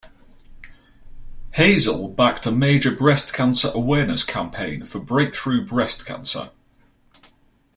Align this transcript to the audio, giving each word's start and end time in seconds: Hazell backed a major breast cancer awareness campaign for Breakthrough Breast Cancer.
Hazell 1.57 2.15
backed 2.15 2.47
a 2.47 2.51
major 2.51 2.89
breast 2.89 3.35
cancer 3.35 3.69
awareness 3.71 4.23
campaign 4.23 4.83
for 4.83 4.99
Breakthrough 4.99 5.63
Breast 5.67 6.07
Cancer. 6.07 6.49